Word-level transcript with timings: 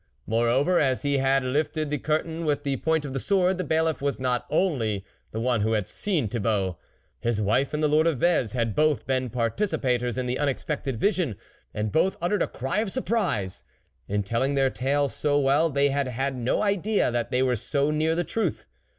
Moreover 0.25 0.79
as 0.79 1.03
he 1.03 1.19
had 1.19 1.43
lifted 1.43 1.91
the 1.91 1.99
cur 1.99 2.23
tain 2.23 2.43
with 2.43 2.63
the 2.63 2.77
point 2.77 3.05
of 3.05 3.13
the 3.13 3.19
sword, 3.19 3.59
the 3.59 3.63
Bailiff 3.63 4.01
was 4.01 4.19
not 4.19 4.49
the 4.49 4.55
only 4.55 5.05
one 5.31 5.61
who 5.61 5.73
had 5.73 5.87
seen 5.87 6.27
Thi 6.27 6.39
bault. 6.39 6.77
His 7.19 7.39
wife 7.39 7.71
and 7.71 7.83
the 7.83 7.87
Lord 7.87 8.07
of 8.07 8.17
Vez 8.17 8.53
had 8.53 8.73
both 8.73 9.05
been 9.05 9.29
participators 9.29 10.17
in 10.17 10.25
the 10.25 10.39
unexpected 10.39 10.99
vision, 10.99 11.35
and 11.71 11.91
both 11.91 12.17
uttered 12.19 12.41
a 12.41 12.47
cry 12.47 12.79
of 12.79 12.91
surprise. 12.91 13.63
In 14.07 14.23
telling 14.23 14.55
their 14.55 14.71
tale 14.71 15.07
so 15.07 15.37
well, 15.39 15.69
they 15.69 15.89
had 15.89 16.07
had 16.07 16.35
no 16.35 16.63
idea 16.63 17.11
that 17.11 17.29
they 17.29 17.43
were 17.43 17.55
so 17.55 17.91
near 17.91 18.15
the 18.15 18.23
truth. 18.23 18.65